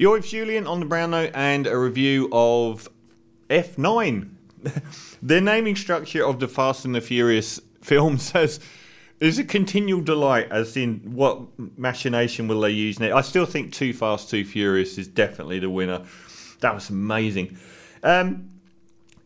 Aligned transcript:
With 0.00 0.26
Julian 0.26 0.66
on 0.68 0.78
the 0.80 0.86
Brown 0.86 1.10
Note 1.10 1.32
and 1.34 1.66
a 1.66 1.76
review 1.76 2.28
of 2.32 2.88
F9. 3.50 4.30
the 5.22 5.40
naming 5.40 5.74
structure 5.74 6.24
of 6.24 6.38
the 6.38 6.46
Fast 6.46 6.84
and 6.84 6.94
the 6.94 7.00
Furious 7.00 7.60
films 7.82 8.30
has 8.32 8.60
is 9.18 9.40
a 9.40 9.44
continual 9.44 10.00
delight, 10.00 10.46
as 10.52 10.76
in 10.76 11.00
what 11.04 11.40
machination 11.76 12.46
will 12.46 12.60
they 12.60 12.70
use 12.70 13.00
now? 13.00 13.16
I 13.16 13.22
still 13.22 13.44
think 13.44 13.72
Too 13.72 13.92
Fast, 13.92 14.30
Too 14.30 14.44
Furious 14.44 14.98
is 14.98 15.08
definitely 15.08 15.58
the 15.58 15.68
winner. 15.68 16.04
That 16.60 16.74
was 16.74 16.90
amazing. 16.90 17.58
Um, 18.04 18.50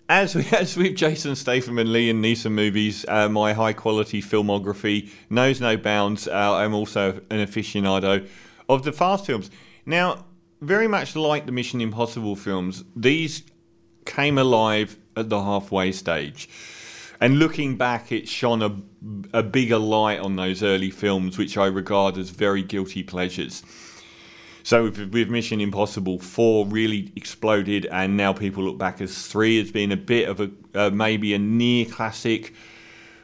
as 0.09 0.35
we, 0.35 0.47
as 0.53 0.75
with 0.77 0.97
Jason 0.97 1.37
Statham 1.37 1.79
and 1.79 1.91
Liam 1.91 2.21
Neeson 2.21 2.53
movies, 2.53 3.05
uh, 3.09 3.29
my 3.29 3.53
high 3.53 3.75
quality 3.75 4.23
filmography 4.23 5.11
knows 5.29 5.61
no 5.61 5.77
bounds. 5.77 6.27
Uh, 6.27 6.55
I'm 6.55 6.73
also 6.73 7.21
an 7.31 7.47
aficionado 7.47 8.27
of 8.71 8.85
the 8.85 8.93
fast 8.93 9.27
films. 9.27 9.51
Now, 9.85 10.25
very 10.63 10.87
much 10.87 11.17
like 11.17 11.45
the 11.45 11.53
Mission 11.53 11.81
Impossible 11.81 12.37
films, 12.37 12.85
these 12.95 13.43
came 14.07 14.39
alive 14.39 14.97
at 15.17 15.29
the 15.29 15.43
halfway 15.43 15.93
stage. 15.93 16.49
And 17.21 17.39
looking 17.39 17.77
back, 17.77 18.11
it 18.11 18.29
shone 18.29 18.63
a, 18.63 18.77
a 19.33 19.43
bigger 19.43 19.79
light 19.79 20.21
on 20.21 20.37
those 20.37 20.63
early 20.63 20.91
films, 20.91 21.37
which 21.37 21.59
I 21.59 21.67
regard 21.67 22.17
as 22.17 22.31
very 22.31 22.63
guilty 22.63 23.03
pleasures. 23.03 23.63
So 24.63 24.85
with, 24.85 25.29
Mission 25.29 25.61
Impossible, 25.61 26.21
four 26.21 26.67
really 26.67 27.13
exploded, 27.17 27.87
and 27.87 28.17
now 28.17 28.33
people 28.33 28.63
look 28.63 28.79
back 28.79 29.01
as 29.01 29.27
three 29.27 29.61
as 29.61 29.73
being 29.73 29.91
a 29.91 29.97
bit 29.97 30.29
of 30.29 30.41
a 30.41 30.51
uh, 30.75 30.91
maybe 30.91 31.35
a 31.35 31.39
near 31.39 31.85
classic, 31.85 32.55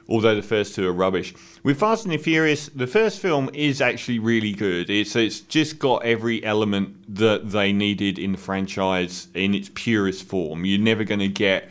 although 0.09 0.35
the 0.35 0.43
first 0.43 0.75
two 0.75 0.89
are 0.89 0.93
rubbish. 0.93 1.35
With 1.63 1.81
Fast 1.81 2.05
and 2.05 2.13
the 2.13 2.19
Furious, 2.19 2.69
the 2.69 2.87
first 2.87 3.21
film 3.21 3.51
is 3.53 3.81
actually 3.81 4.19
really 4.19 4.53
good. 4.53 4.89
It's 4.89 5.15
it's 5.17 5.41
just 5.41 5.79
got 5.79 6.05
every 6.05 6.43
element 6.45 7.17
that 7.17 7.51
they 7.51 7.73
needed 7.73 8.19
in 8.19 8.33
the 8.33 8.39
franchise 8.39 9.29
in 9.35 9.55
its 9.55 9.71
purest 9.75 10.25
form. 10.25 10.65
You're 10.65 10.81
never 10.81 11.05
going 11.05 11.21
to 11.21 11.29
get 11.29 11.71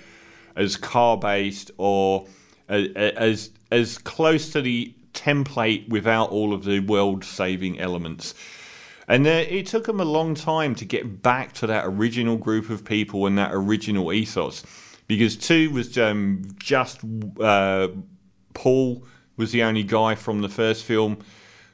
as 0.56 0.78
car 0.78 1.18
based 1.18 1.72
or 1.78 2.28
as 2.70 3.50
as 3.72 3.98
close 3.98 4.52
to 4.52 4.62
the 4.62 4.94
template 5.14 5.90
without 5.90 6.30
all 6.30 6.54
of 6.54 6.64
the 6.64 6.80
world 6.80 7.24
saving 7.24 7.80
elements. 7.80 8.36
And 9.10 9.26
it 9.26 9.66
took 9.68 9.86
them 9.86 10.02
a 10.02 10.06
long 10.06 10.36
time 10.36 10.76
to 10.76 10.86
get 10.86 11.24
back 11.24 11.54
to 11.54 11.68
that 11.68 11.86
original 11.86 12.36
group 12.36 12.70
of 12.70 12.84
people 12.84 13.26
and 13.26 13.38
that 13.38 13.52
original 13.54 14.12
ethos, 14.12 14.64
because 15.08 15.38
two 15.38 15.72
was 15.72 15.98
um, 15.98 16.44
just 16.60 17.00
uh, 17.40 17.88
Paul 18.58 19.04
was 19.38 19.52
the 19.52 19.62
only 19.62 19.84
guy 19.84 20.16
from 20.16 20.42
the 20.42 20.50
first 20.50 20.84
film, 20.84 21.20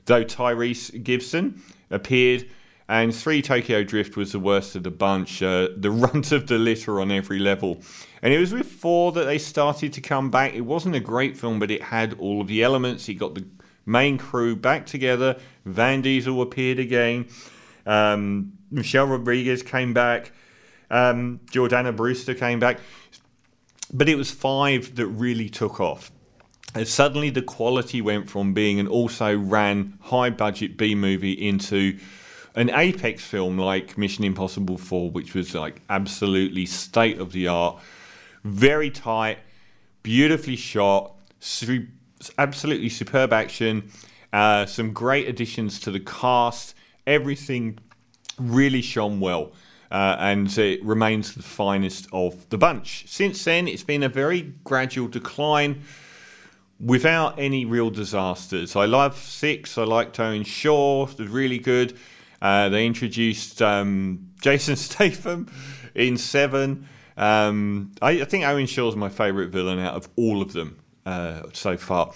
though 0.04 0.26
Tyrese 0.26 1.02
Gibson 1.02 1.62
appeared. 1.90 2.46
And 2.90 3.16
three 3.16 3.42
Tokyo 3.42 3.86
Drift 3.86 4.18
was 4.18 4.34
the 4.34 4.40
worst 4.40 4.76
of 4.76 4.84
the 4.84 4.92
bunch, 4.92 5.42
uh, 5.42 5.70
the 5.78 5.90
runt 6.06 6.34
of 6.34 6.48
the 6.48 6.58
litter 6.58 7.00
on 7.00 7.10
every 7.10 7.40
level. 7.40 7.82
And 8.22 8.34
it 8.34 8.38
was 8.38 8.52
with 8.52 8.68
four 8.68 9.14
that 9.14 9.24
they 9.24 9.38
started 9.38 9.94
to 9.94 10.02
come 10.02 10.30
back. 10.30 10.56
It 10.56 10.62
wasn't 10.62 10.96
a 10.96 11.00
great 11.00 11.38
film, 11.38 11.58
but 11.58 11.72
it 11.72 11.82
had 11.82 12.20
all 12.20 12.42
of 12.42 12.48
the 12.48 12.62
elements. 12.62 13.08
It 13.08 13.14
got 13.14 13.34
the 13.34 13.46
main 13.86 14.18
crew 14.18 14.58
back 14.58 14.86
together. 14.86 15.38
Van 15.64 16.02
Diesel 16.02 16.42
appeared 16.42 16.80
again. 16.80 17.28
Um, 17.86 18.58
Michelle 18.72 19.08
Rodriguez 19.08 19.64
came 19.64 19.94
back. 19.94 20.34
Um, 20.92 21.40
Jordana 21.50 21.96
Brewster 21.96 22.36
came 22.36 22.60
back. 22.60 22.82
But 23.94 24.10
it 24.10 24.16
was 24.16 24.32
five 24.32 24.96
that 24.96 25.08
really 25.08 25.48
took 25.48 25.80
off. 25.80 26.12
And 26.76 26.88
suddenly 26.88 27.30
the 27.30 27.42
quality 27.42 28.02
went 28.02 28.30
from 28.30 28.54
being 28.54 28.80
an 28.80 28.88
also 28.88 29.38
ran 29.38 29.98
high 30.02 30.32
budget 30.32 30.76
B 30.76 30.96
movie 30.96 31.34
into 31.34 31.98
an 32.56 32.70
apex 32.72 33.24
film 33.24 33.58
like 33.58 33.98
Mission 33.98 34.24
Impossible 34.24 34.78
4, 34.78 35.12
which 35.12 35.34
was 35.34 35.54
like 35.54 35.82
absolutely 35.90 36.66
state 36.66 37.20
of 37.20 37.32
the 37.32 37.48
art, 37.48 37.80
very 38.44 38.90
tight, 38.90 39.40
beautifully 40.02 40.56
shot, 40.56 41.16
su- 41.40 41.88
absolutely 42.38 42.90
superb 42.90 43.34
action, 43.34 43.90
uh, 44.32 44.66
some 44.66 44.94
great 44.94 45.28
additions 45.28 45.80
to 45.80 45.92
the 45.92 46.00
cast, 46.00 46.76
everything 47.06 47.78
really 48.40 48.82
shone 48.82 49.20
well. 49.20 49.52
Uh, 49.92 50.16
and 50.18 50.58
it 50.58 50.84
remains 50.84 51.36
the 51.36 51.44
finest 51.44 52.08
of 52.12 52.50
the 52.50 52.58
bunch. 52.58 53.06
Since 53.08 53.44
then, 53.44 53.68
it's 53.68 53.84
been 53.84 54.02
a 54.02 54.10
very 54.10 54.54
gradual 54.64 55.08
decline 55.08 55.84
without 56.80 57.40
any 57.40 57.66
real 57.66 57.90
disasters. 57.90 58.76
I 58.76 58.86
love 58.86 59.18
Six. 59.18 59.78
I 59.78 59.84
like 59.84 60.20
Owen 60.20 60.44
Shaw. 60.44 61.06
Was 61.06 61.18
really 61.20 61.60
good. 61.60 61.98
Uh, 62.42 62.70
they 62.70 62.86
introduced 62.86 63.62
um, 63.62 64.32
Jason 64.42 64.76
Statham 64.78 65.52
in 65.96 66.18
Seven. 66.18 66.88
Um, 67.16 67.92
I, 68.02 68.22
I, 68.22 68.26
think 68.26 68.44
Owen 68.44 68.66
Shaw's 68.66 68.96
my 68.96 69.10
favourite 69.10 69.50
villain 69.50 69.80
out 69.80 69.94
of 69.94 70.10
all 70.16 70.42
of 70.42 70.52
them 70.52 70.80
uh, 71.06 71.44
so 71.54 71.78
far. 71.78 72.12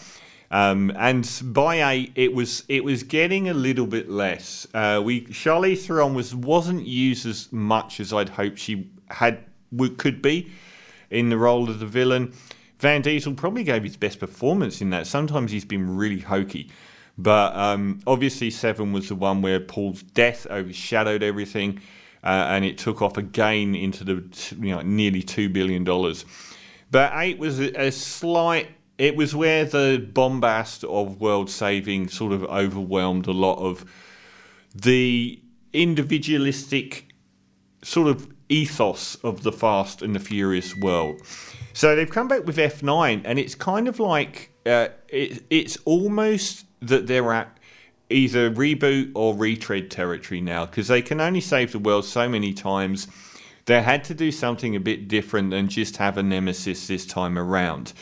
Um, 0.49 0.91
and 0.97 1.29
by 1.43 1.91
eight, 1.91 2.13
it 2.15 2.33
was 2.33 2.63
it 2.69 2.83
was 2.83 3.03
getting 3.03 3.49
a 3.49 3.53
little 3.53 3.85
bit 3.85 4.09
less. 4.09 4.65
Uh, 4.73 5.01
we 5.03 5.25
Charlize 5.25 5.85
Theron 5.85 6.13
was 6.13 6.33
wasn't 6.33 6.85
used 6.85 7.25
as 7.25 7.51
much 7.51 7.99
as 7.99 8.13
I'd 8.13 8.29
hoped 8.29 8.59
she 8.59 8.89
had 9.09 9.43
could 9.97 10.21
be 10.21 10.51
in 11.09 11.29
the 11.29 11.37
role 11.37 11.69
of 11.69 11.79
the 11.79 11.85
villain. 11.85 12.33
Van 12.79 13.01
Diesel 13.01 13.33
probably 13.33 13.63
gave 13.63 13.83
his 13.83 13.97
best 13.97 14.19
performance 14.19 14.81
in 14.81 14.91
that. 14.91 15.07
Sometimes 15.07 15.51
he's 15.51 15.65
been 15.65 15.97
really 15.97 16.19
hokey. 16.19 16.69
But 17.17 17.55
um, 17.55 17.99
obviously, 18.05 18.51
Seven 18.51 18.93
was 18.93 19.09
the 19.09 19.15
one 19.15 19.41
where 19.41 19.59
Paul's 19.59 20.03
death 20.03 20.45
overshadowed 20.51 21.23
everything, 21.23 21.81
uh, 22.23 22.45
and 22.49 22.63
it 22.63 22.77
took 22.77 23.01
off 23.01 23.17
again 23.17 23.73
into 23.73 24.03
the 24.03 24.55
you 24.59 24.75
know 24.75 24.81
nearly 24.81 25.23
two 25.23 25.49
billion 25.49 25.83
dollars. 25.83 26.25
But 26.91 27.11
eight 27.15 27.39
was 27.39 27.59
a, 27.59 27.87
a, 27.87 27.91
slight. 27.91 28.67
It 28.99 29.15
was 29.15 29.35
where 29.35 29.65
the 29.65 30.07
bombast 30.13 30.83
of 30.83 31.19
world 31.19 31.49
saving 31.49 32.09
sort 32.09 32.33
of 32.33 32.43
overwhelmed 32.43 33.25
a 33.27 33.31
lot 33.31 33.57
of 33.57 33.83
the 34.75 35.41
individualistic 35.73 37.13
sort 37.81 38.07
of 38.07 38.31
ethos 38.49 39.15
of 39.23 39.43
the 39.43 39.51
Fast 39.51 40.01
and 40.01 40.15
the 40.15 40.19
Furious 40.19 40.75
world. 40.75 41.21
So 41.73 41.95
they've 41.95 42.09
come 42.09 42.27
back 42.27 42.45
with 42.45 42.57
F9, 42.57 43.21
and 43.25 43.37
it's 43.37 43.55
kind 43.55 43.87
of 43.87 43.99
like 43.99 44.51
uh, 44.65 44.89
it, 45.09 45.43
it's 45.49 45.77
almost 45.85 46.65
that 46.81 47.07
they're 47.07 47.31
at 47.33 47.57
either 48.09 48.49
reboot 48.49 49.11
or 49.15 49.35
retread 49.35 49.91
territory 49.91 50.41
now 50.41 50.65
because 50.65 50.87
they 50.87 51.01
can 51.01 51.19
only 51.19 51.41
save 51.41 51.71
the 51.71 51.79
world 51.79 52.05
so 52.05 52.29
many 52.29 52.53
times. 52.53 53.07
They 53.65 53.81
had 53.81 54.03
to 54.05 54.13
do 54.13 54.31
something 54.31 54.75
a 54.75 54.79
bit 54.79 55.07
different 55.07 55.51
than 55.51 55.67
just 55.67 55.97
have 55.97 56.17
a 56.17 56.23
nemesis 56.23 56.87
this 56.87 57.05
time 57.05 57.37
around. 57.37 57.93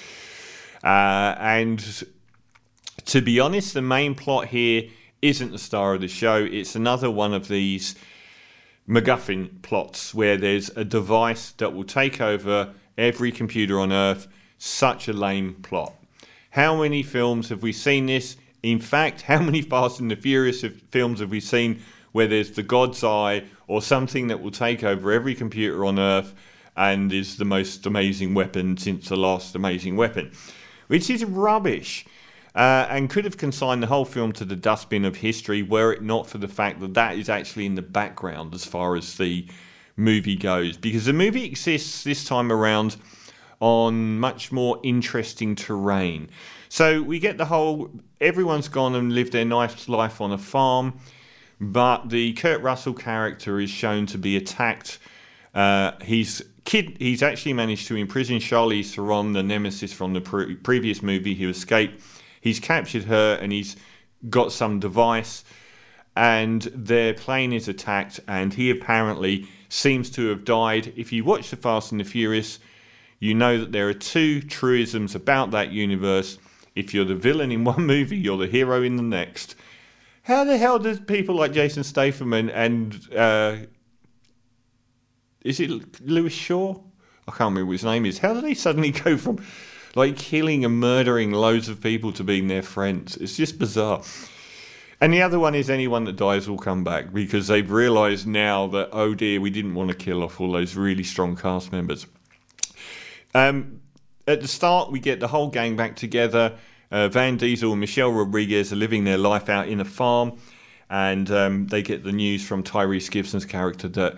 Uh, 0.83 1.35
and 1.39 2.05
to 3.05 3.21
be 3.21 3.39
honest, 3.39 3.73
the 3.73 3.81
main 3.81 4.13
plot 4.13 4.47
here 4.47 4.83
isn't 5.21 5.51
the 5.51 5.57
star 5.57 5.95
of 5.95 6.01
the 6.01 6.07
show. 6.07 6.37
It's 6.43 6.75
another 6.75 7.09
one 7.09 7.33
of 7.33 7.47
these 7.47 7.95
MacGuffin 8.87 9.63
plots 9.63 10.13
where 10.13 10.37
there's 10.37 10.69
a 10.69 10.85
device 10.85 11.51
that 11.53 11.73
will 11.73 11.83
take 11.83 12.21
over 12.21 12.73
every 12.97 13.31
computer 13.31 13.79
on 13.79 13.91
Earth. 13.91 14.27
Such 14.57 15.07
a 15.07 15.13
lame 15.13 15.55
plot. 15.63 15.93
How 16.51 16.81
many 16.81 17.01
films 17.01 17.49
have 17.49 17.63
we 17.63 17.73
seen 17.73 18.05
this? 18.05 18.37
In 18.61 18.79
fact, 18.79 19.23
how 19.23 19.41
many 19.41 19.61
Fast 19.61 19.99
and 19.99 20.09
the 20.09 20.15
Furious 20.15 20.63
films 20.91 21.19
have 21.19 21.31
we 21.31 21.39
seen 21.39 21.81
where 22.11 22.27
there's 22.27 22.51
the 22.51 22.63
God's 22.63 23.03
Eye 23.03 23.43
or 23.67 23.81
something 23.81 24.27
that 24.27 24.41
will 24.41 24.51
take 24.51 24.83
over 24.83 25.11
every 25.11 25.35
computer 25.35 25.83
on 25.83 25.99
Earth 25.99 26.33
and 26.77 27.11
is 27.11 27.37
the 27.37 27.45
most 27.45 27.85
amazing 27.85 28.33
weapon 28.33 28.77
since 28.77 29.09
the 29.09 29.17
last 29.17 29.55
amazing 29.55 29.97
weapon? 29.97 30.31
Which 30.87 31.09
is 31.09 31.25
rubbish. 31.25 32.05
Uh, 32.55 32.87
and 32.89 33.09
could 33.09 33.25
have 33.25 33.37
consigned 33.37 33.83
the 33.83 33.87
whole 33.87 34.05
film 34.05 34.31
to 34.31 34.45
the 34.45 34.55
dustbin 34.55 35.03
of 35.03 35.17
history 35.17 35.61
were 35.61 35.91
it 35.91 36.01
not 36.01 36.25
for 36.25 36.37
the 36.37 36.47
fact 36.47 36.79
that 36.79 36.93
that 36.93 37.17
is 37.17 37.27
actually 37.27 37.65
in 37.65 37.75
the 37.75 37.81
background 37.81 38.55
as 38.55 38.63
far 38.63 38.95
as 38.95 39.17
the 39.17 39.45
movie 39.97 40.37
goes 40.37 40.77
because 40.77 41.05
the 41.05 41.13
movie 41.13 41.43
exists 41.43 42.03
this 42.03 42.23
time 42.23 42.51
around 42.51 42.95
on 43.59 44.19
much 44.19 44.51
more 44.51 44.79
interesting 44.83 45.55
terrain. 45.55 46.29
So 46.69 47.01
we 47.01 47.19
get 47.19 47.37
the 47.37 47.45
whole 47.45 47.91
everyone's 48.19 48.67
gone 48.67 48.95
and 48.95 49.13
lived 49.13 49.33
their 49.33 49.45
nice 49.45 49.87
life 49.87 50.21
on 50.21 50.31
a 50.31 50.37
farm, 50.37 50.99
but 51.59 52.09
the 52.09 52.33
Kurt 52.33 52.61
Russell 52.61 52.93
character 52.93 53.59
is 53.59 53.69
shown 53.69 54.05
to 54.07 54.17
be 54.17 54.35
attacked. 54.35 54.99
Uh, 55.53 55.91
he's 56.03 56.41
kid. 56.65 56.97
He's 56.99 57.23
actually 57.23 57.53
managed 57.53 57.87
to 57.87 57.95
imprison 57.95 58.37
Charlize 58.37 58.93
Theron, 58.93 59.33
the 59.33 59.43
nemesis 59.43 59.93
from 59.93 60.13
the 60.13 60.21
pre- 60.21 60.55
previous 60.55 61.01
movie. 61.01 61.33
He 61.33 61.45
escaped. 61.45 62.01
He's 62.45 62.59
captured 62.59 63.05
her 63.05 63.39
and 63.41 63.51
he's 63.51 63.75
got 64.29 64.51
some 64.51 64.79
device, 64.79 65.43
and 66.15 66.61
their 66.61 67.15
plane 67.15 67.51
is 67.51 67.67
attacked, 67.67 68.19
and 68.27 68.53
he 68.53 68.69
apparently 68.69 69.47
seems 69.67 70.11
to 70.11 70.27
have 70.27 70.45
died. 70.45 70.93
If 70.95 71.11
you 71.11 71.23
watch 71.23 71.49
The 71.49 71.55
Fast 71.55 71.91
and 71.91 71.99
the 71.99 72.05
Furious, 72.05 72.59
you 73.19 73.33
know 73.33 73.57
that 73.57 73.71
there 73.71 73.89
are 73.89 73.95
two 73.95 74.43
truisms 74.43 75.15
about 75.15 75.49
that 75.51 75.71
universe. 75.71 76.37
If 76.75 76.93
you're 76.93 77.03
the 77.03 77.15
villain 77.15 77.51
in 77.51 77.63
one 77.73 77.83
movie, 77.83 78.17
you're 78.17 78.37
the 78.37 78.45
hero 78.45 78.83
in 78.83 78.95
the 78.95 79.01
next. 79.01 79.55
how 80.21 80.43
the 80.43 80.59
hell 80.59 80.77
does 80.77 80.99
people 80.99 81.33
like 81.33 81.51
Jason 81.51 81.83
Statham 81.83 82.31
and, 82.31 82.51
and 82.51 83.11
uh, 83.11 83.55
is 85.41 85.59
it 85.59 85.99
Lewis 85.99 86.33
Shaw? 86.33 86.79
I 87.27 87.31
can't 87.31 87.49
remember 87.49 87.65
what 87.65 87.71
his 87.71 87.83
name 87.83 88.05
is. 88.05 88.19
How 88.19 88.35
did 88.35 88.43
they 88.43 88.53
suddenly 88.53 88.91
go 88.91 89.17
from 89.17 89.43
like 89.95 90.17
killing 90.17 90.63
and 90.63 90.79
murdering 90.79 91.31
loads 91.31 91.69
of 91.69 91.81
people 91.81 92.11
to 92.13 92.23
being 92.23 92.47
their 92.47 92.61
friends? 92.61 93.17
It's 93.17 93.35
just 93.35 93.57
bizarre. 93.57 94.03
And 95.01 95.13
the 95.13 95.21
other 95.21 95.39
one 95.39 95.55
is 95.55 95.69
anyone 95.69 96.05
that 96.05 96.15
dies 96.15 96.47
will 96.49 96.57
come 96.57 96.83
back 96.83 97.11
because 97.13 97.47
they've 97.47 97.69
realised 97.69 98.27
now 98.27 98.67
that 98.67 98.89
oh 98.91 99.13
dear, 99.13 99.41
we 99.41 99.49
didn't 99.49 99.75
want 99.75 99.89
to 99.89 99.95
kill 99.95 100.23
off 100.23 100.39
all 100.39 100.51
those 100.51 100.75
really 100.75 101.03
strong 101.03 101.35
cast 101.35 101.71
members. 101.71 102.05
Um, 103.33 103.81
at 104.27 104.41
the 104.41 104.47
start, 104.47 104.91
we 104.91 104.99
get 104.99 105.19
the 105.19 105.27
whole 105.27 105.49
gang 105.49 105.75
back 105.75 105.95
together. 105.95 106.57
Uh, 106.91 107.09
Van 107.09 107.35
Diesel 107.37 107.71
and 107.71 107.81
Michelle 107.81 108.11
Rodriguez 108.11 108.71
are 108.71 108.77
living 108.77 109.03
their 109.03 109.17
life 109.17 109.49
out 109.49 109.67
in 109.67 109.79
a 109.79 109.85
farm, 109.85 110.39
and 110.89 111.29
um, 111.29 111.67
they 111.67 111.81
get 111.81 112.03
the 112.03 112.11
news 112.11 112.45
from 112.45 112.63
Tyrese 112.63 113.11
Gibson's 113.11 113.45
character 113.45 113.87
that 113.89 114.15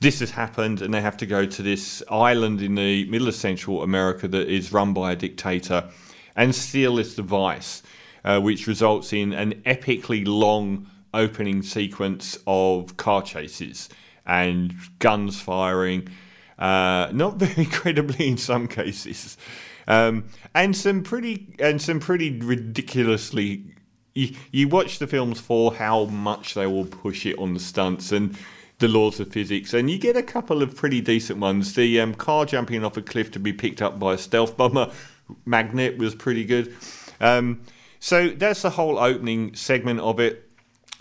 this 0.00 0.20
has 0.20 0.30
happened, 0.30 0.82
and 0.82 0.92
they 0.92 1.00
have 1.00 1.16
to 1.18 1.26
go 1.26 1.46
to 1.46 1.62
this 1.62 2.02
island 2.10 2.60
in 2.60 2.74
the 2.74 3.08
middle 3.08 3.28
of 3.28 3.34
Central 3.34 3.82
America 3.82 4.28
that 4.28 4.48
is 4.48 4.72
run 4.72 4.92
by 4.92 5.12
a 5.12 5.16
dictator 5.16 5.88
and 6.34 6.54
steal 6.54 6.96
this 6.96 7.14
device, 7.14 7.82
uh, 8.24 8.40
which 8.40 8.66
results 8.66 9.12
in 9.12 9.32
an 9.32 9.54
epically 9.62 10.26
long 10.26 10.86
opening 11.14 11.62
sequence 11.62 12.38
of 12.46 12.96
car 12.96 13.22
chases 13.22 13.88
and 14.26 14.74
guns 14.98 15.40
firing. 15.40 16.08
Uh, 16.58 17.08
not 17.12 17.36
very 17.36 17.66
credibly 17.66 18.28
in 18.28 18.36
some 18.36 18.68
cases, 18.68 19.38
um, 19.88 20.24
and 20.54 20.76
some 20.76 21.02
pretty 21.02 21.54
and 21.58 21.80
some 21.80 22.00
pretty 22.00 22.38
ridiculously. 22.40 23.64
You, 24.14 24.34
you 24.50 24.68
watch 24.68 24.98
the 24.98 25.06
films 25.06 25.40
for 25.40 25.74
how 25.74 26.06
much 26.06 26.54
they 26.54 26.66
will 26.66 26.86
push 26.86 27.26
it 27.26 27.38
on 27.38 27.52
the 27.52 27.60
stunts 27.60 28.12
and 28.12 28.36
the 28.78 28.88
laws 28.88 29.20
of 29.20 29.32
physics, 29.32 29.72
and 29.72 29.90
you 29.90 29.98
get 29.98 30.16
a 30.16 30.22
couple 30.22 30.62
of 30.62 30.76
pretty 30.76 31.00
decent 31.00 31.38
ones. 31.38 31.74
The 31.74 32.00
um, 32.00 32.14
car 32.14 32.44
jumping 32.44 32.84
off 32.84 32.96
a 32.96 33.02
cliff 33.02 33.30
to 33.32 33.38
be 33.38 33.52
picked 33.52 33.80
up 33.80 33.98
by 33.98 34.14
a 34.14 34.18
stealth 34.18 34.56
bomber 34.56 34.92
magnet 35.44 35.98
was 35.98 36.14
pretty 36.14 36.44
good. 36.44 36.74
Um, 37.20 37.62
so 38.00 38.28
that's 38.28 38.62
the 38.62 38.70
whole 38.70 38.98
opening 38.98 39.54
segment 39.54 40.00
of 40.00 40.20
it. 40.20 40.48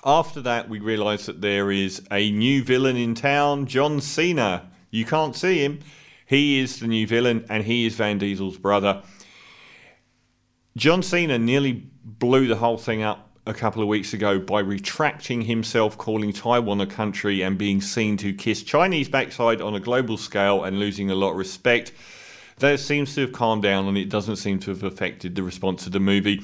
After 0.06 0.40
that, 0.42 0.70
we 0.70 0.80
realise 0.80 1.26
that 1.26 1.42
there 1.42 1.72
is 1.72 2.02
a 2.12 2.32
new 2.32 2.64
villain 2.64 2.96
in 2.96 3.16
town, 3.16 3.66
John 3.66 4.00
Cena. 4.00 4.72
You 4.92 5.04
can't 5.04 5.36
see 5.36 5.64
him. 5.64 5.80
He 6.26 6.60
is 6.60 6.80
the 6.80 6.88
new 6.88 7.06
villain, 7.06 7.46
and 7.50 7.64
he 7.64 7.86
is 7.86 7.96
Van 7.96 8.18
Diesel's 8.18 8.58
brother. 8.58 9.04
John 10.78 11.04
Cena 11.04 11.38
nearly 11.38 11.90
blew 12.04 12.48
the 12.48 12.56
whole 12.56 12.78
thing 12.78 13.02
up 13.02 13.35
a 13.48 13.54
couple 13.54 13.82
of 13.82 13.88
weeks 13.88 14.14
ago 14.14 14.40
by 14.40 14.60
retracting 14.60 15.42
himself, 15.42 15.98
calling 15.98 16.34
Taiwan 16.34 16.82
a 16.82 16.88
country, 16.88 17.42
and 17.42 17.58
being 17.58 17.80
seen 17.80 18.18
to 18.18 18.34
kiss 18.34 18.64
Chinese 18.64 19.08
backside 19.08 19.62
on 19.62 19.76
a 19.76 19.80
global 19.80 20.18
scale 20.18 20.64
and 20.64 20.80
losing 20.80 21.12
a 21.12 21.16
lot 21.16 21.32
of 21.32 21.38
respect. 21.38 21.92
That 22.58 22.80
seems 22.80 23.14
to 23.16 23.22
have 23.22 23.34
calmed 23.34 23.64
down, 23.64 23.88
and 23.88 23.98
it 23.98 24.10
doesn't 24.10 24.38
seem 24.38 24.60
to 24.60 24.72
have 24.72 24.84
affected 24.84 25.36
the 25.36 25.44
response 25.44 25.84
to 25.84 25.90
the 25.92 26.00
movie. 26.00 26.42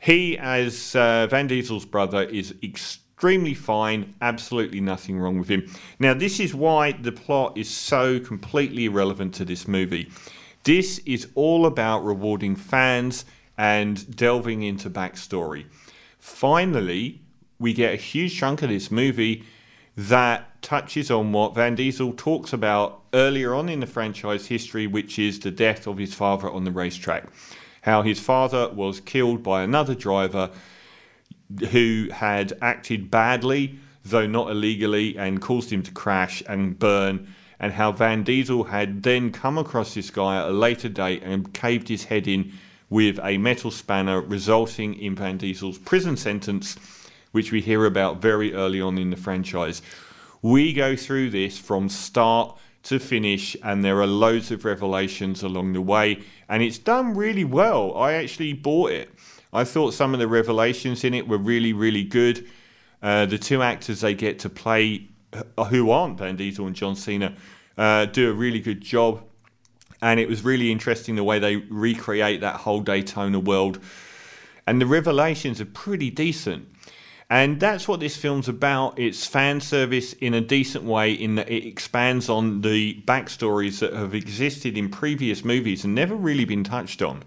He, 0.00 0.36
as 0.38 0.96
uh, 0.96 1.28
Van 1.28 1.46
Diesel's 1.46 1.84
brother, 1.84 2.22
is 2.22 2.54
extremely 2.62 3.54
fine, 3.54 4.14
absolutely 4.20 4.80
nothing 4.80 5.18
wrong 5.18 5.38
with 5.38 5.48
him. 5.48 5.70
Now, 5.98 6.14
this 6.14 6.40
is 6.40 6.54
why 6.54 6.92
the 6.92 7.12
plot 7.12 7.56
is 7.56 7.68
so 7.68 8.18
completely 8.18 8.86
irrelevant 8.86 9.34
to 9.34 9.44
this 9.44 9.68
movie. 9.68 10.10
This 10.64 10.98
is 11.06 11.28
all 11.34 11.66
about 11.66 12.04
rewarding 12.04 12.56
fans 12.56 13.24
and 13.56 14.16
delving 14.16 14.62
into 14.62 14.88
backstory 14.88 15.66
finally, 16.20 17.20
we 17.58 17.72
get 17.72 17.92
a 17.92 17.96
huge 17.96 18.38
chunk 18.38 18.62
of 18.62 18.68
this 18.68 18.90
movie 18.90 19.44
that 19.96 20.62
touches 20.62 21.10
on 21.10 21.32
what 21.32 21.54
Van 21.54 21.74
Diesel 21.74 22.12
talks 22.12 22.52
about 22.52 23.02
earlier 23.12 23.54
on 23.54 23.68
in 23.68 23.80
the 23.80 23.86
franchise 23.86 24.46
history, 24.46 24.86
which 24.86 25.18
is 25.18 25.40
the 25.40 25.50
death 25.50 25.86
of 25.86 25.98
his 25.98 26.14
father 26.14 26.48
on 26.50 26.64
the 26.64 26.70
racetrack. 26.70 27.24
How 27.82 28.02
his 28.02 28.20
father 28.20 28.68
was 28.68 29.00
killed 29.00 29.42
by 29.42 29.62
another 29.62 29.94
driver 29.94 30.50
who 31.70 32.08
had 32.12 32.52
acted 32.62 33.10
badly, 33.10 33.78
though 34.04 34.26
not 34.26 34.50
illegally, 34.50 35.18
and 35.18 35.40
caused 35.40 35.72
him 35.72 35.82
to 35.82 35.90
crash 35.90 36.42
and 36.48 36.78
burn. 36.78 37.28
And 37.58 37.72
how 37.72 37.92
Van 37.92 38.22
Diesel 38.22 38.64
had 38.64 39.02
then 39.02 39.32
come 39.32 39.58
across 39.58 39.94
this 39.94 40.10
guy 40.10 40.40
at 40.40 40.48
a 40.48 40.52
later 40.52 40.88
date 40.88 41.22
and 41.22 41.52
caved 41.52 41.88
his 41.88 42.04
head 42.04 42.26
in 42.26 42.52
with 42.90 43.20
a 43.22 43.38
metal 43.38 43.70
spanner, 43.70 44.20
resulting 44.20 44.94
in 44.94 45.14
Van 45.14 45.38
Diesel's 45.38 45.78
prison 45.78 46.16
sentence, 46.16 46.76
which 47.30 47.52
we 47.52 47.60
hear 47.60 47.86
about 47.86 48.20
very 48.20 48.52
early 48.52 48.80
on 48.80 48.98
in 48.98 49.10
the 49.10 49.16
franchise. 49.16 49.80
We 50.42 50.72
go 50.72 50.96
through 50.96 51.30
this 51.30 51.56
from 51.56 51.88
start 51.88 52.58
to 52.82 52.98
finish, 52.98 53.56
and 53.62 53.84
there 53.84 54.00
are 54.00 54.06
loads 54.06 54.50
of 54.50 54.64
revelations 54.64 55.42
along 55.42 55.74
the 55.74 55.80
way, 55.80 56.22
and 56.48 56.62
it's 56.62 56.78
done 56.78 57.14
really 57.14 57.44
well. 57.44 57.96
I 57.96 58.14
actually 58.14 58.54
bought 58.54 58.90
it. 58.90 59.10
I 59.52 59.64
thought 59.64 59.94
some 59.94 60.12
of 60.12 60.20
the 60.20 60.28
revelations 60.28 61.04
in 61.04 61.14
it 61.14 61.28
were 61.28 61.38
really, 61.38 61.72
really 61.72 62.04
good. 62.04 62.48
Uh, 63.02 63.26
the 63.26 63.38
two 63.38 63.62
actors 63.62 64.00
they 64.00 64.14
get 64.14 64.40
to 64.40 64.48
play, 64.48 65.08
uh, 65.32 65.64
who 65.64 65.90
aren't 65.90 66.18
Van 66.18 66.36
Diesel 66.36 66.66
and 66.66 66.74
John 66.74 66.96
Cena, 66.96 67.36
uh, 67.78 68.06
do 68.06 68.30
a 68.30 68.32
really 68.32 68.60
good 68.60 68.80
job 68.80 69.22
and 70.02 70.18
it 70.20 70.28
was 70.28 70.44
really 70.44 70.70
interesting 70.70 71.16
the 71.16 71.24
way 71.24 71.38
they 71.38 71.56
recreate 71.56 72.40
that 72.40 72.56
whole 72.56 72.80
Daytona 72.80 73.38
world. 73.38 73.78
And 74.66 74.80
the 74.80 74.86
revelations 74.86 75.60
are 75.60 75.66
pretty 75.66 76.10
decent. 76.10 76.68
And 77.28 77.60
that's 77.60 77.86
what 77.86 78.00
this 78.00 78.16
film's 78.16 78.48
about. 78.48 78.98
It's 78.98 79.24
fan 79.24 79.60
service 79.60 80.14
in 80.14 80.34
a 80.34 80.40
decent 80.40 80.84
way, 80.84 81.12
in 81.12 81.36
that 81.36 81.48
it 81.48 81.64
expands 81.64 82.28
on 82.28 82.62
the 82.62 83.00
backstories 83.06 83.78
that 83.78 83.92
have 83.92 84.14
existed 84.14 84.76
in 84.76 84.88
previous 84.88 85.44
movies 85.44 85.84
and 85.84 85.94
never 85.94 86.16
really 86.16 86.44
been 86.44 86.64
touched 86.64 87.02
on, 87.02 87.22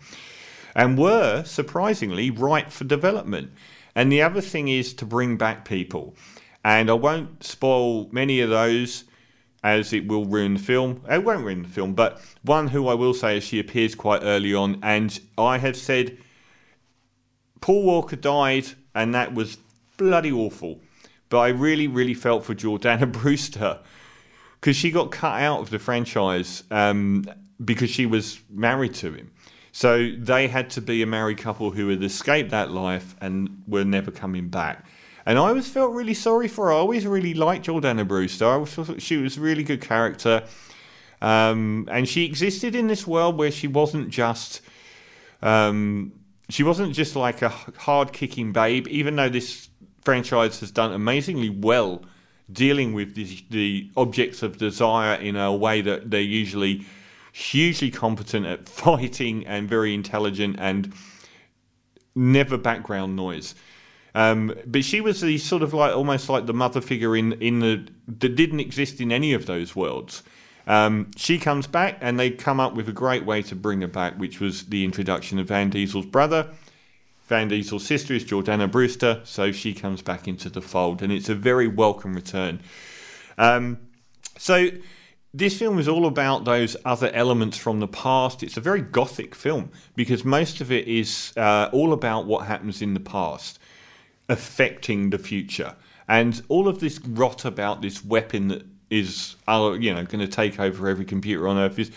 and 0.75 0.97
were, 0.97 1.43
surprisingly, 1.45 2.29
ripe 2.29 2.69
for 2.69 2.83
development. 2.83 3.51
And 3.95 4.11
the 4.11 4.21
other 4.21 4.41
thing 4.41 4.67
is 4.67 4.93
to 4.95 5.05
bring 5.05 5.37
back 5.37 5.63
people. 5.63 6.15
And 6.65 6.89
I 6.89 6.93
won't 6.93 7.43
spoil 7.43 8.09
many 8.11 8.41
of 8.41 8.49
those 8.49 9.05
as 9.63 9.93
it 9.93 10.07
will 10.07 10.25
ruin 10.25 10.55
the 10.55 10.59
film. 10.59 11.01
It 11.09 11.23
won't 11.23 11.43
ruin 11.43 11.63
the 11.63 11.69
film, 11.69 11.93
but 11.93 12.21
one 12.43 12.67
who 12.67 12.87
I 12.87 12.93
will 12.93 13.13
say 13.13 13.37
is 13.37 13.43
she 13.43 13.59
appears 13.59 13.95
quite 13.95 14.21
early 14.23 14.53
on, 14.53 14.79
and 14.83 15.17
I 15.37 15.57
have 15.57 15.77
said 15.77 16.17
Paul 17.61 17.83
Walker 17.83 18.17
died, 18.17 18.67
and 18.93 19.15
that 19.15 19.33
was 19.33 19.57
bloody 19.97 20.31
awful. 20.31 20.81
But 21.29 21.39
I 21.39 21.47
really, 21.49 21.87
really 21.87 22.13
felt 22.13 22.43
for 22.43 22.53
Jordana 22.53 23.11
Brewster 23.11 23.79
because 24.59 24.75
she 24.75 24.91
got 24.91 25.11
cut 25.11 25.41
out 25.41 25.61
of 25.61 25.69
the 25.69 25.79
franchise 25.79 26.63
um, 26.71 27.25
because 27.63 27.89
she 27.89 28.05
was 28.05 28.39
married 28.49 28.93
to 28.95 29.13
him. 29.13 29.31
So 29.71 30.11
they 30.17 30.47
had 30.47 30.69
to 30.71 30.81
be 30.81 31.01
a 31.01 31.07
married 31.07 31.39
couple 31.39 31.71
who 31.71 31.89
had 31.89 32.03
escaped 32.03 32.51
that 32.51 32.71
life 32.71 33.15
and 33.19 33.63
were 33.67 33.83
never 33.83 34.11
coming 34.11 34.49
back. 34.49 34.85
And 35.25 35.39
I 35.39 35.49
always 35.49 35.69
felt 35.69 35.93
really 35.93 36.13
sorry 36.13 36.47
for 36.47 36.67
her. 36.67 36.73
I 36.73 36.75
always 36.75 37.07
really 37.07 37.33
liked 37.33 37.67
Jordana 37.67 38.07
Brewster. 38.07 38.45
I 38.45 38.97
she 38.97 39.17
was 39.17 39.37
a 39.37 39.41
really 39.41 39.63
good 39.63 39.81
character. 39.81 40.43
Um, 41.21 41.87
and 41.89 42.07
she 42.07 42.25
existed 42.25 42.75
in 42.75 42.87
this 42.87 43.07
world 43.07 43.37
where 43.37 43.51
she 43.51 43.67
wasn't 43.67 44.09
just. 44.09 44.61
Um, 45.41 46.13
she 46.49 46.63
wasn't 46.63 46.93
just 46.93 47.15
like 47.15 47.41
a 47.41 47.49
hard 47.49 48.11
kicking 48.11 48.51
babe, 48.51 48.87
even 48.89 49.15
though 49.15 49.29
this 49.29 49.69
franchise 50.01 50.59
has 50.59 50.71
done 50.71 50.91
amazingly 50.91 51.49
well 51.49 52.03
dealing 52.51 52.93
with 52.93 53.15
the, 53.15 53.43
the 53.49 53.89
objects 53.95 54.43
of 54.43 54.57
desire 54.57 55.15
in 55.15 55.35
a 55.35 55.53
way 55.55 55.81
that 55.81 56.11
they're 56.11 56.21
usually 56.21 56.85
hugely 57.31 57.89
competent 57.89 58.45
at 58.45 58.67
fighting 58.69 59.45
and 59.47 59.69
very 59.69 59.93
intelligent 59.93 60.57
and 60.59 60.93
never 62.15 62.57
background 62.57 63.15
noise. 63.15 63.55
Um, 64.15 64.53
but 64.65 64.83
she 64.83 65.01
was 65.01 65.21
the 65.21 65.37
sort 65.37 65.63
of 65.63 65.73
like 65.73 65.95
almost 65.95 66.29
like 66.29 66.45
the 66.45 66.53
mother 66.53 66.81
figure 66.81 67.15
in 67.15 67.33
in 67.33 67.59
the 67.59 67.87
that 68.07 68.35
didn't 68.35 68.59
exist 68.59 69.01
in 69.01 69.11
any 69.11 69.33
of 69.33 69.45
those 69.45 69.75
worlds. 69.75 70.23
Um, 70.65 71.11
she 71.17 71.39
comes 71.39 71.67
back, 71.67 71.97
and 71.99 72.19
they 72.19 72.29
come 72.29 72.59
up 72.59 72.73
with 72.73 72.87
a 72.87 72.93
great 72.93 73.25
way 73.25 73.41
to 73.43 73.55
bring 73.55 73.81
her 73.81 73.87
back, 73.87 74.17
which 74.17 74.39
was 74.39 74.65
the 74.65 74.85
introduction 74.85 75.39
of 75.39 75.47
Van 75.47 75.69
Diesel's 75.69 76.05
brother. 76.05 76.49
Van 77.27 77.47
Diesel's 77.47 77.85
sister 77.85 78.13
is 78.13 78.23
Jordana 78.23 78.69
Brewster, 78.71 79.21
so 79.23 79.51
she 79.51 79.73
comes 79.73 80.01
back 80.01 80.27
into 80.27 80.49
the 80.49 80.61
fold, 80.61 81.01
and 81.01 81.11
it's 81.11 81.29
a 81.29 81.35
very 81.35 81.67
welcome 81.67 82.13
return. 82.13 82.61
Um, 83.37 83.79
so 84.37 84.69
this 85.33 85.57
film 85.57 85.79
is 85.79 85.87
all 85.87 86.05
about 86.05 86.45
those 86.45 86.77
other 86.85 87.09
elements 87.11 87.57
from 87.57 87.79
the 87.79 87.87
past. 87.87 88.43
It's 88.43 88.57
a 88.57 88.61
very 88.61 88.81
gothic 88.81 89.33
film 89.33 89.71
because 89.95 90.23
most 90.23 90.61
of 90.61 90.71
it 90.71 90.87
is 90.87 91.33
uh, 91.35 91.69
all 91.73 91.91
about 91.91 92.25
what 92.25 92.45
happens 92.45 92.81
in 92.81 92.93
the 92.93 92.99
past 92.99 93.57
affecting 94.29 95.09
the 95.09 95.17
future. 95.17 95.75
And 96.07 96.41
all 96.49 96.67
of 96.67 96.79
this 96.79 96.99
rot 96.99 97.45
about 97.45 97.81
this 97.81 98.03
weapon 98.03 98.49
that 98.49 98.63
is, 98.89 99.35
uh, 99.47 99.75
you 99.79 99.93
know, 99.93 100.03
going 100.03 100.19
to 100.19 100.27
take 100.27 100.59
over 100.59 100.87
every 100.87 101.05
computer 101.05 101.47
on 101.47 101.57
Earth 101.57 101.79
is. 101.79 101.91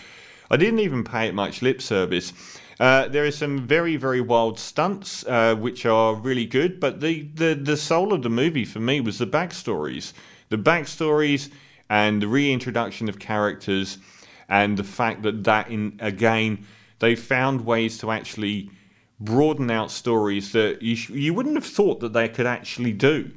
I 0.48 0.56
didn't 0.56 0.78
even 0.78 1.02
pay 1.02 1.26
it 1.26 1.34
much 1.34 1.60
lip 1.60 1.82
service. 1.82 2.32
Uh, 2.78 3.08
there 3.08 3.24
are 3.24 3.32
some 3.32 3.66
very, 3.66 3.96
very 3.96 4.20
wild 4.20 4.58
stunts, 4.58 5.26
uh, 5.26 5.56
which 5.56 5.84
are 5.86 6.14
really 6.14 6.46
good. 6.46 6.78
But 6.78 7.00
the, 7.00 7.22
the, 7.34 7.54
the 7.54 7.76
soul 7.76 8.12
of 8.12 8.22
the 8.22 8.30
movie 8.30 8.64
for 8.64 8.78
me 8.78 9.00
was 9.00 9.18
the 9.18 9.26
backstories. 9.26 10.12
The 10.50 10.58
backstories 10.58 11.50
and 11.88 12.22
the 12.22 12.28
reintroduction 12.28 13.08
of 13.08 13.18
characters, 13.18 13.98
and 14.48 14.76
the 14.76 14.84
fact 14.84 15.22
that 15.22 15.44
that, 15.44 15.68
in 15.68 15.98
again, 16.00 16.64
they 16.98 17.14
found 17.14 17.64
ways 17.64 17.98
to 17.98 18.10
actually 18.10 18.70
broaden 19.18 19.70
out 19.70 19.90
stories 19.90 20.52
that 20.52 20.82
you, 20.82 20.96
sh- 20.96 21.10
you 21.10 21.34
wouldn't 21.34 21.54
have 21.54 21.64
thought 21.64 22.00
that 22.00 22.12
they 22.12 22.28
could 22.28 22.46
actually 22.46 22.92
do. 22.92 23.30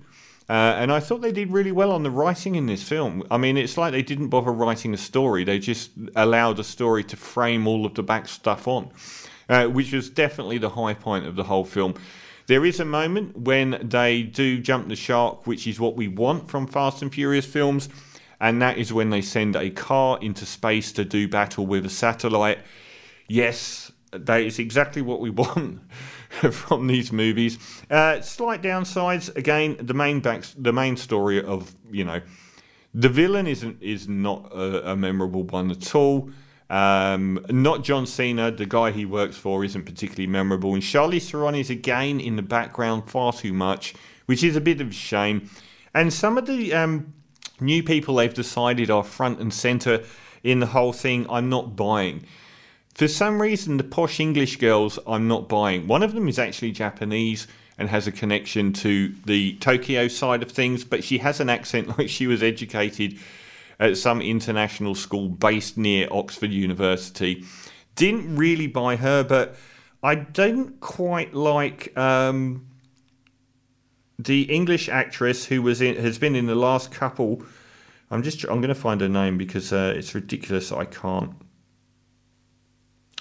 Uh, 0.49 0.73
and 0.77 0.91
I 0.91 0.99
thought 0.99 1.21
they 1.21 1.31
did 1.31 1.51
really 1.51 1.71
well 1.71 1.91
on 1.91 2.01
the 2.01 2.09
writing 2.09 2.55
in 2.55 2.65
this 2.65 2.81
film. 2.81 3.23
I 3.29 3.37
mean, 3.37 3.55
it's 3.55 3.77
like 3.77 3.91
they 3.91 4.01
didn't 4.01 4.29
bother 4.29 4.51
writing 4.51 4.95
a 4.95 4.97
story; 4.97 5.43
they 5.43 5.59
just 5.59 5.91
allowed 6.15 6.57
a 6.57 6.63
story 6.63 7.03
to 7.03 7.15
frame 7.15 7.67
all 7.67 7.85
of 7.85 7.93
the 7.93 8.01
back 8.01 8.27
stuff 8.27 8.67
on, 8.67 8.89
uh, 9.47 9.67
which 9.67 9.93
was 9.93 10.09
definitely 10.09 10.57
the 10.57 10.71
high 10.71 10.95
point 10.95 11.27
of 11.27 11.35
the 11.35 11.43
whole 11.43 11.65
film. 11.65 11.93
There 12.47 12.65
is 12.65 12.79
a 12.79 12.85
moment 12.85 13.37
when 13.37 13.79
they 13.87 14.23
do 14.23 14.57
jump 14.57 14.87
the 14.87 14.95
shark, 14.95 15.45
which 15.45 15.67
is 15.67 15.79
what 15.79 15.95
we 15.95 16.07
want 16.07 16.49
from 16.49 16.65
Fast 16.65 17.03
and 17.03 17.13
Furious 17.13 17.45
films, 17.45 17.87
and 18.41 18.59
that 18.59 18.79
is 18.79 18.91
when 18.91 19.11
they 19.11 19.21
send 19.21 19.55
a 19.55 19.69
car 19.69 20.17
into 20.19 20.47
space 20.47 20.91
to 20.93 21.05
do 21.05 21.27
battle 21.27 21.67
with 21.67 21.85
a 21.85 21.91
satellite. 21.91 22.57
Yes, 23.27 23.91
that 24.11 24.41
is 24.41 24.59
exactly 24.59 25.01
what 25.01 25.19
we 25.19 25.29
want 25.29 25.81
from 26.51 26.87
these 26.87 27.11
movies. 27.11 27.57
Uh, 27.89 28.21
slight 28.21 28.61
downsides 28.61 29.35
again. 29.35 29.77
The 29.79 29.93
main 29.93 30.19
back, 30.19 30.43
the 30.57 30.73
main 30.73 30.97
story 30.97 31.43
of 31.43 31.73
you 31.91 32.03
know, 32.03 32.21
the 32.93 33.09
villain 33.09 33.47
isn't 33.47 33.81
is 33.81 34.07
not 34.07 34.51
a, 34.51 34.91
a 34.91 34.95
memorable 34.95 35.43
one 35.43 35.71
at 35.71 35.95
all. 35.95 36.29
Um, 36.69 37.43
not 37.49 37.83
John 37.83 38.05
Cena, 38.05 38.51
the 38.51 38.65
guy 38.65 38.91
he 38.91 39.03
works 39.03 39.35
for, 39.35 39.63
isn't 39.63 39.85
particularly 39.85 40.27
memorable. 40.27 40.75
And 40.75 40.83
Charlize 40.83 41.29
Theron 41.29 41.55
is 41.55 41.71
again 41.71 42.19
in 42.19 42.35
the 42.35 42.43
background 42.43 43.09
far 43.09 43.33
too 43.33 43.53
much, 43.53 43.95
which 44.27 44.43
is 44.43 44.55
a 44.55 44.61
bit 44.61 44.79
of 44.79 44.89
a 44.89 44.93
shame. 44.93 45.49
And 45.95 46.13
some 46.13 46.37
of 46.37 46.45
the 46.45 46.73
um, 46.73 47.13
new 47.59 47.81
people 47.81 48.15
they've 48.15 48.31
decided 48.31 48.91
are 48.91 49.03
front 49.03 49.39
and 49.39 49.51
center 49.51 50.03
in 50.43 50.59
the 50.59 50.67
whole 50.67 50.93
thing, 50.93 51.25
I'm 51.29 51.49
not 51.49 51.75
buying. 51.75 52.25
For 52.93 53.07
some 53.07 53.41
reason, 53.41 53.77
the 53.77 53.83
posh 53.83 54.19
English 54.19 54.57
girls 54.57 54.99
I'm 55.07 55.27
not 55.27 55.47
buying. 55.47 55.87
One 55.87 56.03
of 56.03 56.13
them 56.13 56.27
is 56.27 56.37
actually 56.37 56.71
Japanese 56.71 57.47
and 57.77 57.89
has 57.89 58.07
a 58.07 58.11
connection 58.11 58.73
to 58.73 59.13
the 59.25 59.53
Tokyo 59.55 60.07
side 60.09 60.43
of 60.43 60.51
things, 60.51 60.83
but 60.83 61.03
she 61.03 61.19
has 61.19 61.39
an 61.39 61.49
accent 61.49 61.87
like 61.97 62.09
she 62.09 62.27
was 62.27 62.43
educated 62.43 63.17
at 63.79 63.97
some 63.97 64.21
international 64.21 64.93
school 64.93 65.29
based 65.29 65.77
near 65.77 66.07
Oxford 66.11 66.51
University. 66.51 67.45
Didn't 67.95 68.35
really 68.35 68.67
buy 68.67 68.97
her, 68.97 69.23
but 69.23 69.55
I 70.03 70.15
don't 70.15 70.79
quite 70.81 71.33
like 71.33 71.97
um, 71.97 72.67
the 74.17 74.43
English 74.43 74.89
actress 74.89 75.45
who 75.45 75.61
was 75.61 75.81
in 75.81 75.95
has 75.95 76.17
been 76.17 76.35
in 76.35 76.45
the 76.45 76.55
last 76.55 76.91
couple. 76.91 77.43
I'm 78.11 78.23
just 78.23 78.43
I'm 78.43 78.59
going 78.61 78.69
to 78.69 78.75
find 78.75 78.99
her 79.01 79.09
name 79.09 79.37
because 79.37 79.71
uh, 79.71 79.93
it's 79.95 80.13
ridiculous. 80.13 80.71
I 80.71 80.85
can't. 80.85 81.31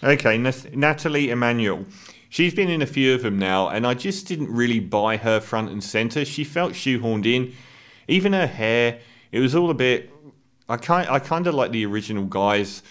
Okay, 0.03 0.39
Nathalie 0.39 1.31
Emmanuel. 1.31 1.85
She's 2.29 2.55
been 2.55 2.69
in 2.69 2.83
a 2.83 2.87
few 2.87 3.15
of 3.15 3.23
them 3.23 3.39
now, 3.39 3.69
and 3.69 3.85
I 3.85 3.95
just 3.95 4.27
didn't 4.29 4.53
really 4.53 4.79
buy 4.79 5.17
her 5.17 5.41
front 5.41 5.71
and 5.71 5.83
center. 5.83 6.25
She 6.25 6.45
felt 6.45 6.75
shoehorned 6.75 7.27
in. 7.27 7.53
Even 8.07 8.33
her 8.33 8.47
hair, 8.47 9.01
it 9.33 9.41
was 9.41 9.57
all 9.57 9.71
a 9.71 9.75
bit. 9.75 10.11
I 10.69 10.77
kind, 10.77 11.09
I 11.09 11.19
kind 11.19 11.47
of 11.47 11.55
like 11.55 11.73
the 11.73 11.85
original 11.85 12.27
guys 12.27 12.83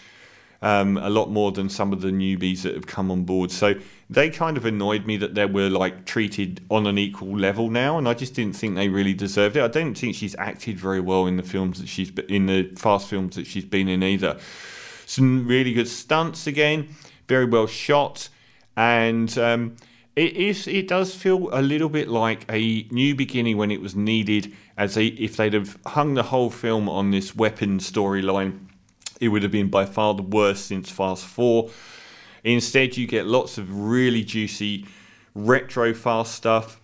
um, 0.62 0.98
a 0.98 1.10
lot 1.10 1.30
more 1.30 1.52
than 1.52 1.70
some 1.70 1.94
of 1.94 2.02
the 2.02 2.10
newbies 2.10 2.64
that 2.64 2.74
have 2.74 2.88
come 2.88 3.10
on 3.10 3.24
board. 3.24 3.52
So 3.52 3.76
they 4.10 4.30
kind 4.30 4.58
of 4.58 4.66
annoyed 4.66 5.06
me 5.06 5.16
that 5.18 5.36
they 5.36 5.46
were 5.46 5.70
like 5.70 6.06
treated 6.06 6.62
on 6.70 6.88
an 6.88 6.98
equal 6.98 7.38
level 7.38 7.70
now, 7.70 7.98
and 7.98 8.08
I 8.08 8.16
just 8.16 8.34
didn't 8.34 8.56
think 8.56 8.76
they 8.76 8.90
really 8.90 9.14
deserved 9.14 9.56
it. 9.56 9.64
I 9.64 9.70
don't 9.70 9.96
think 9.96 10.16
she's 10.16 10.36
acted 10.36 10.78
very 10.78 11.00
well 11.00 11.26
in 11.26 11.38
the 11.38 11.44
films 11.44 11.80
that 11.80 11.88
she's 11.88 12.12
in 12.28 12.48
the 12.48 12.64
fast 12.76 13.08
films 13.08 13.38
that 13.38 13.48
she's 13.48 13.66
been 13.66 13.88
in 13.88 14.04
either. 14.04 14.38
Some 15.08 15.48
really 15.48 15.72
good 15.72 15.88
stunts 15.88 16.48
again, 16.48 16.90
very 17.30 17.46
well 17.46 17.66
shot, 17.66 18.28
and 18.76 19.36
um, 19.38 19.78
it 20.18 20.36
is. 20.36 20.68
It 20.68 20.90
does 20.90 21.16
feel 21.16 21.50
a 21.54 21.62
little 21.62 21.88
bit 21.88 22.10
like 22.10 22.46
a 22.52 22.84
new 22.92 23.16
beginning 23.16 23.56
when 23.56 23.72
it 23.72 23.80
was 23.80 23.96
needed. 23.96 24.52
As 24.78 24.98
if 24.98 25.38
they'd 25.38 25.54
have 25.54 25.78
hung 25.86 26.14
the 26.16 26.24
whole 26.24 26.50
film 26.50 26.90
on 26.90 27.12
this 27.12 27.34
weapon 27.34 27.80
storyline, 27.80 28.68
it 29.22 29.30
would 29.30 29.44
have 29.44 29.52
been 29.52 29.70
by 29.70 29.86
far 29.86 30.14
the 30.14 30.24
worst 30.24 30.66
since 30.66 30.90
Fast 30.90 31.26
Four. 31.26 31.70
Instead, 32.44 32.98
you 32.98 33.08
get 33.08 33.26
lots 33.26 33.58
of 33.58 33.80
really 33.80 34.26
juicy 34.26 34.86
retro 35.34 35.94
fast 35.94 36.36
stuff, 36.36 36.82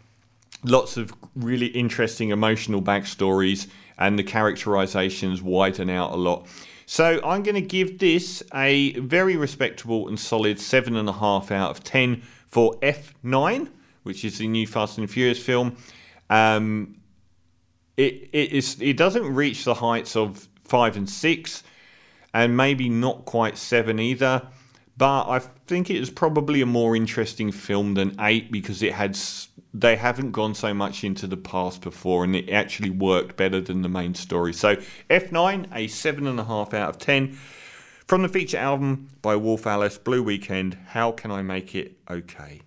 lots 0.63 0.98
of 0.98 1.13
really 1.36 1.67
interesting 1.67 2.29
emotional 2.29 2.82
backstories, 2.82 3.67
and 3.98 4.17
the 4.17 4.24
characterizations 4.24 5.41
widen 5.41 5.89
out 5.89 6.12
a 6.12 6.15
lot. 6.15 6.48
So 6.86 7.20
I'm 7.24 7.43
going 7.43 7.55
to 7.55 7.62
give 7.62 8.00
this 8.00 8.43
a 8.53 8.93
very 9.00 9.38
respectable 9.38 10.08
and 10.08 10.20
solid 10.20 10.58
7.5 10.58 11.51
out 11.51 11.72
of 11.72 11.84
10 11.84 12.22
for 12.48 12.75
F9, 12.82 13.70
which 14.03 14.25
is 14.25 14.38
the 14.38 14.48
new 14.48 14.67
Fast 14.67 14.98
and 14.98 15.10
Furious 15.10 15.39
film. 15.39 15.77
Um, 16.29 16.98
it, 17.96 18.29
it, 18.34 18.51
is, 18.51 18.77
it 18.82 18.98
doesn't 18.98 19.34
reach 19.34 19.63
the 19.63 19.75
heights 19.75 20.15
of 20.15 20.48
5 20.65 20.98
and 20.98 21.10
6, 21.10 21.63
and 22.34 22.58
maybe 22.58 22.89
not 22.89 23.25
quite 23.25 23.58
7 23.58 24.00
either. 24.00 24.48
But 24.98 25.29
I 25.29 25.39
think 25.39 25.89
it 25.89 25.98
is 25.98 26.10
probably 26.10 26.62
a 26.62 26.65
more 26.65 26.96
interesting 26.96 27.51
film 27.51 27.96
than 27.96 28.15
8 28.20 28.51
because 28.51 28.84
it 28.84 28.93
had 28.93 29.15
they 29.74 29.96
haven't 29.96 30.32
gone 30.32 30.53
so 30.53 30.74
much 30.74 31.03
into 31.03 31.25
the 31.25 31.38
past 31.38 31.82
before 31.82 32.24
and 32.24 32.36
it 32.36 32.50
actually 32.50 32.92
worked 32.92 33.36
better 33.36 33.60
than 33.60 33.82
the 33.82 33.89
main 33.89 34.13
story. 34.13 34.53
So 34.53 34.75
F9, 35.10 35.65
a 35.74 35.88
7.5 35.88 36.74
out 36.74 36.89
of 36.89 36.98
10. 37.00 37.38
From 38.06 38.22
the 38.22 38.30
feature 38.30 38.58
album 38.58 39.10
by 39.22 39.36
Wolf 39.36 39.65
Alice, 39.65 39.98
Blue 39.98 40.22
Weekend, 40.22 40.77
How 40.89 41.12
Can 41.12 41.32
I 41.32 41.42
Make 41.42 41.74
It 41.74 41.98
Okay? 42.10 42.62